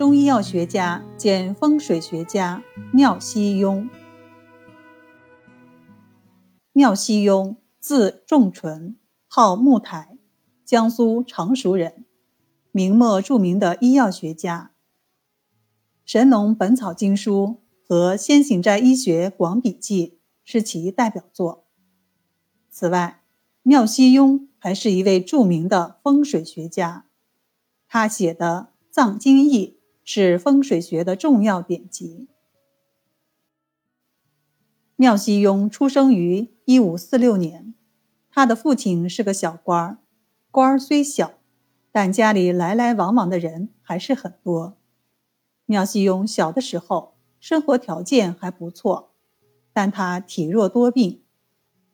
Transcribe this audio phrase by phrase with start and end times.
[0.00, 3.86] 中医药学家兼风水学家妙西庸。
[6.72, 8.96] 妙西庸，字仲淳，
[9.28, 10.16] 号木台，
[10.64, 12.06] 江苏常熟人，
[12.72, 14.70] 明末著名的医药学家。
[16.10, 20.08] 《神农本草经书》和《先行斋医学广笔记》
[20.42, 21.66] 是其代表作。
[22.70, 23.22] 此外，
[23.62, 27.04] 妙西庸还是一位著名的风水学家，
[27.86, 29.76] 他写的《藏经义》
[30.12, 32.26] 是风水学的重要典籍。
[34.96, 37.74] 妙西庸出生于一五四六年，
[38.28, 39.98] 他的父亲是个小官儿，
[40.50, 41.34] 官儿虽小，
[41.92, 44.76] 但家里来来往往的人还是很多。
[45.66, 49.12] 妙西庸小的时候，生活条件还不错，
[49.72, 51.22] 但他体弱多病。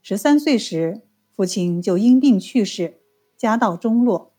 [0.01, 1.03] 十三岁时，
[1.35, 3.03] 父亲就因病去世，
[3.37, 4.33] 家道中落，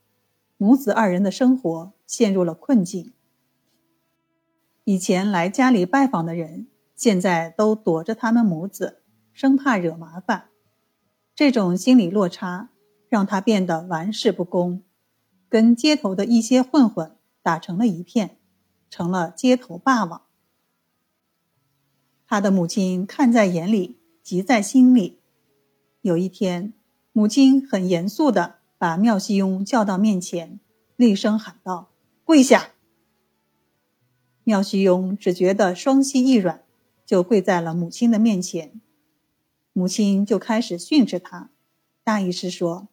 [0.58, 3.14] 母子二人的生活陷入了困境。
[4.90, 9.02] 以前来家里拜访的人，现在都躲着他们母子，
[9.34, 10.46] 生怕惹麻烦。
[11.36, 12.70] 这种心理落差，
[13.10, 14.84] 让他变得玩世不恭，
[15.50, 18.38] 跟街头的一些混混打成了一片。
[18.90, 20.22] 成了街头霸王。
[22.26, 25.20] 他的母亲看在眼里，急在心里。
[26.00, 26.72] 有一天，
[27.12, 30.62] 母亲很严肃地把妙西庸叫到面前，
[30.96, 31.90] 厉声喊道
[32.24, 32.70] ：“跪下！”
[34.48, 36.64] 妙西庸只觉得双膝一软，
[37.06, 38.80] 就跪在了母亲的面前。
[39.73, 41.50] 母亲就开始训斥他，
[42.02, 42.88] 大意是说：“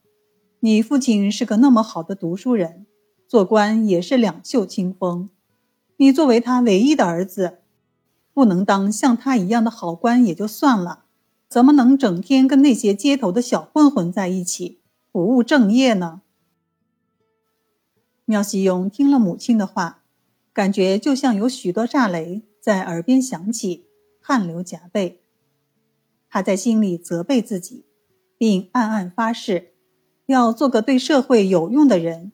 [0.58, 2.86] 你父亲是个那么好的读书人，
[3.28, 5.30] 做官也是两袖清风。”
[5.98, 7.58] 你作为他唯一的儿子，
[8.32, 11.05] 不能当像他一样的好官也就算了，
[11.48, 14.80] 怎么能整天跟那些街头的小混混在一起，
[15.12, 16.22] 不务正业呢？
[18.25, 20.02] 妙西庸听了母亲的话，
[20.55, 23.84] 感觉就像有许多炸雷在耳边响起，
[24.22, 25.20] 汗流浃背。
[26.31, 27.84] 他在心里责备自己，
[28.38, 29.75] 并暗暗发誓，
[30.26, 32.32] 要做个对社会有用的人，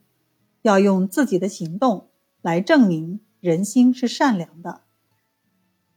[0.63, 2.11] 要用自己的行动
[2.43, 3.21] 来证明。
[3.41, 4.83] 人心是善良的。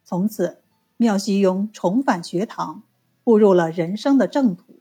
[0.06, 0.64] 从此，
[0.96, 2.84] 妙西庸重返学堂，
[3.22, 4.80] 步入了人生的正途。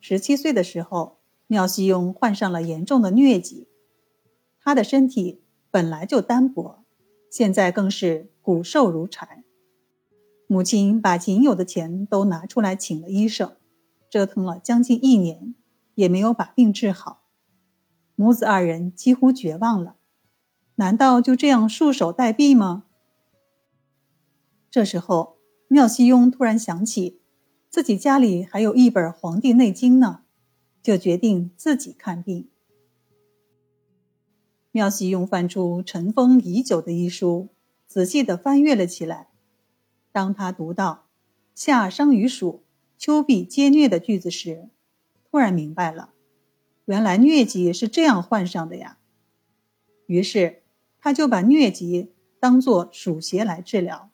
[0.00, 3.67] 十七岁的时候，妙西庸患上了严重的疟疾，
[4.68, 5.40] 他的身体
[5.70, 6.84] 本来就单薄，
[7.30, 9.42] 现在更是骨瘦如柴。
[10.46, 13.56] 母亲把仅有的钱都拿出来请了医生，
[14.10, 15.54] 折腾了将近一年，
[15.94, 17.22] 也没有把病治好。
[18.14, 19.96] 母子二人几乎绝望了。
[20.74, 22.84] 难道就这样束手待毙吗？
[24.70, 27.22] 这时候，妙西庸突然想起，
[27.70, 30.24] 自己家里还有一本《黄帝内经》呢，
[30.82, 32.50] 就决定自己看病。
[34.70, 37.48] 妙西用翻出尘封已久的医书，
[37.86, 39.28] 仔细的翻阅了起来。
[40.12, 41.06] 当他读到
[41.54, 42.62] “夏生于暑，
[42.96, 44.68] 秋必皆疟”的句子时，
[45.30, 46.12] 突然明白了，
[46.84, 48.98] 原来疟疾是这样患上的呀。
[50.06, 50.62] 于是。
[51.00, 54.10] 他就把疟疾当作暑邪来治疗，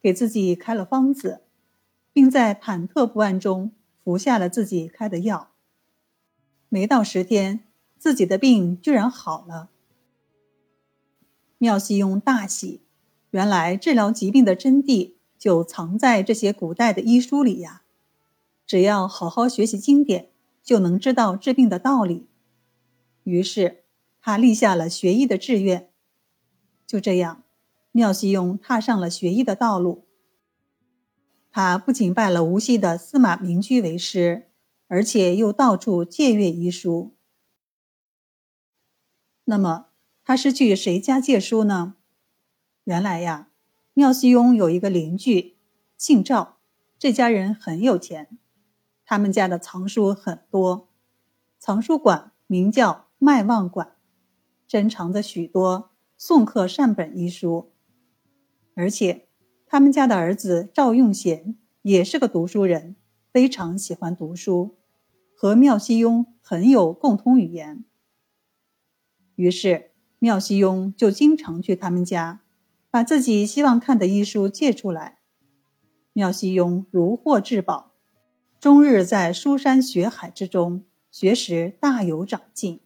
[0.00, 1.42] 给自己开了方子，
[2.12, 3.72] 并在忐忑不安中
[4.04, 5.50] 服下了自己开的药。
[6.68, 7.64] 没到十天，
[7.98, 9.70] 自己的病居然好了。
[11.62, 12.80] 妙西庸大喜，
[13.30, 17.82] 原来治疗疾病的真谛就藏在这些古代的医书里呀！
[18.66, 20.30] 只要好好学习经典，
[20.64, 22.26] 就能知道治病的道理。
[23.22, 23.84] 于是，
[24.20, 25.88] 他立下了学医的志愿。
[26.84, 27.44] 就这样，
[27.92, 30.08] 妙西庸踏上了学医的道路。
[31.52, 34.48] 他不仅拜了无锡的司马明居为师，
[34.88, 37.14] 而且又到处借阅医书。
[39.44, 39.86] 那么，
[40.24, 41.94] 他是去谁家借书呢？
[42.84, 43.50] 原来呀，
[43.94, 45.56] 妙西庸有一个邻居，
[45.96, 46.58] 姓赵，
[46.98, 48.38] 这家人很有钱，
[49.04, 50.88] 他们家的藏书很多，
[51.58, 53.96] 藏书馆名叫麦望馆，
[54.66, 55.90] 珍藏着许多。
[56.24, 57.72] 宋刻善本医书，
[58.74, 59.26] 而且
[59.66, 62.94] 他们家的儿子赵用贤也是个读书人，
[63.32, 64.78] 非常喜欢读书，
[65.34, 67.84] 和妙西庸很有共通语言。
[69.34, 69.91] 于是
[70.22, 72.42] 妙西庸就经常去他们家，
[72.92, 75.18] 把自己希望看的医书借出来。
[76.12, 77.90] 妙西庸如获至宝，
[78.60, 82.78] 终日在书山学海之中学识大有长进。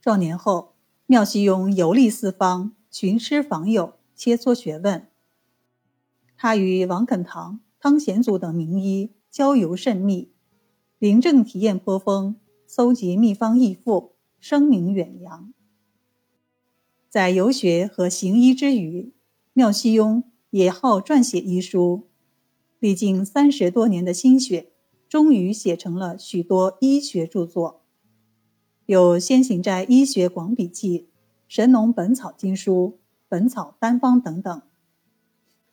[0.00, 0.72] 壮年后。
[1.04, 5.06] 妙西庸游历四方，寻师访友，切磋学问。
[6.34, 10.32] 他与王肯堂、汤显祖等名医交游甚密，
[10.98, 12.36] 临证体验颇丰，
[12.66, 14.13] 搜集秘方异赋，
[14.46, 15.54] 声名远扬。
[17.08, 19.14] 在游学和行医之余，
[19.54, 22.08] 妙西庸也好撰写医书，
[22.78, 24.70] 历经三十多年的心血，
[25.08, 27.80] 终于写成了许多医学著作，
[28.84, 30.98] 有《先行斋医学广笔记》
[31.48, 32.72] 《神农本草经书》
[33.30, 34.60] 《本草单方》等等。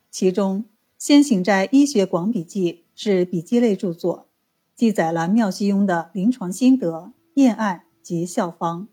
[0.09, 0.63] 其中，
[0.97, 4.29] 《先行斋医学广笔记》是笔记类著作，
[4.73, 8.87] 记载了妙西庸的临床心得、验案及效方，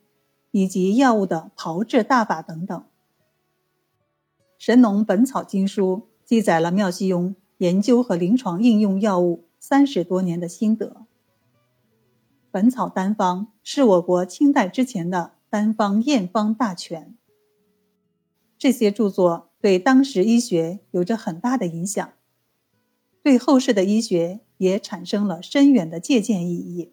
[0.51, 2.79] 以及药物的炮制大法等等。
[4.59, 10.87] 《神农本草经书》记载了妙西庸研究和临床应用药物三十多年的心得。
[12.51, 17.17] 《本草单方》是我国清代之前的单方验方大全。
[18.59, 22.13] 这些著作对当时医学有着很大的影响，
[23.23, 26.93] 对后世的医学也产生了深远的借鉴意义。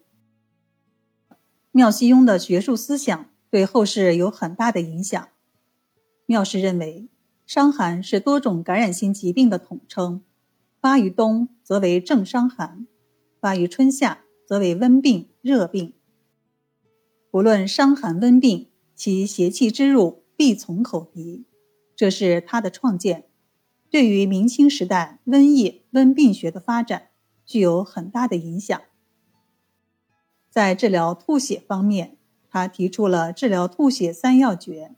[1.76, 5.28] 妙西庸的学术思想对后世有很大的影响。
[6.24, 7.08] 妙氏认为。
[7.44, 10.22] 伤寒是多种感染性疾病的统称，
[10.80, 12.88] 发于冬则为正伤寒，
[13.40, 15.92] 发于春夏则为温病、热病。
[17.30, 21.44] 不论伤寒温病，其邪气之入必从口鼻，
[21.94, 23.26] 这是他的创建，
[23.88, 27.10] 对于明清时代瘟疫温病学的发展
[27.44, 28.80] 具有很大的影响。
[30.56, 32.16] 在治疗吐血方面，
[32.48, 34.94] 他提出了治疗吐血三要诀。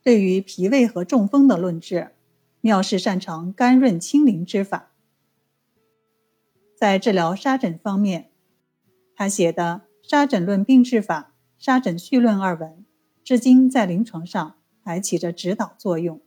[0.00, 2.12] 对于脾胃和中风的论治，
[2.60, 4.92] 妙氏擅长甘润清灵之法。
[6.76, 8.30] 在治疗沙疹方面，
[9.16, 11.32] 他写的《沙疹论病治法》
[11.64, 12.84] 《沙疹序论》二文，
[13.24, 14.54] 至今在临床上
[14.84, 16.20] 还起着指导作用。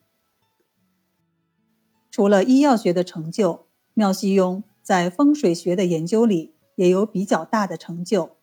[2.11, 8.37] 除了医药学的成就，妙西庸在风水学的研究里也有比较大的成就。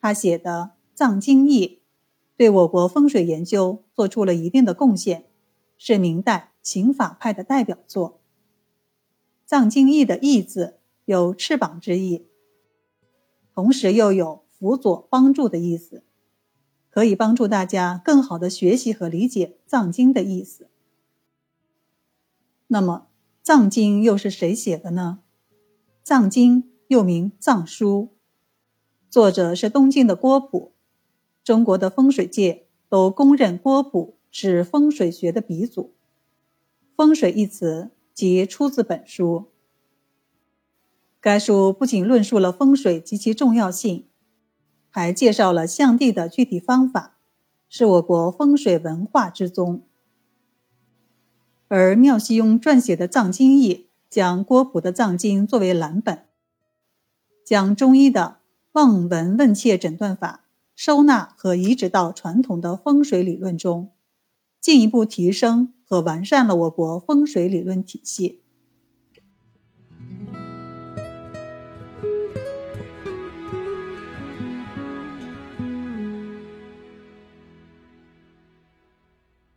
[0.00, 1.66] 他写的《藏经义》。
[2.38, 5.28] 对我国风水研究做出了一定的贡献，
[5.76, 8.20] 是明代刑法派的代表作。
[9.44, 12.28] 藏经义的“义”字有翅膀之意，
[13.52, 16.04] 同时又有辅佐、帮助的意思，
[16.90, 20.70] 可以帮助大家更好的学习和理解藏经的意思。
[22.68, 23.08] 那么，
[23.42, 25.18] 藏经又是谁写的呢？
[26.04, 28.14] 藏经又名藏书，
[29.10, 30.72] 作者是东晋的郭璞。
[31.44, 35.92] 中国的风水界都公认郭璞是风水学的鼻祖。
[36.96, 39.48] 风水一词即出自本书。
[41.20, 44.06] 该书不仅论述了风水及其重要性，
[44.88, 47.18] 还介绍了象地的具体方法，
[47.68, 49.82] 是我国风水文化之宗。
[51.68, 53.74] 而妙西庸撰写的《藏经义》
[54.08, 56.24] 将郭璞的藏经作为蓝本，
[57.48, 58.40] 将中医的
[58.72, 60.44] 望闻问切诊断法。
[60.76, 63.90] 收纳和移植到传统的风水理论中，
[64.60, 68.42] 进一步提升和完善了我国风水理论体系。